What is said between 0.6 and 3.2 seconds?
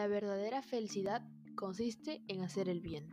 felicidad consiste en hacer el bien.